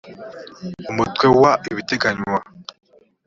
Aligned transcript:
umutwe 0.91 1.25
wa 1.41 1.51
iii 1.59 1.69
ibiteganywa 1.73 2.39